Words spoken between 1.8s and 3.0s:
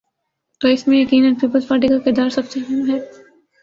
کا کردار سب سے اہم ہے۔